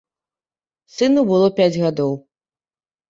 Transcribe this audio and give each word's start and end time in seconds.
Сыну 0.95 1.21
было 1.33 1.47
пяць 1.59 1.71
гадоў. 1.83 2.13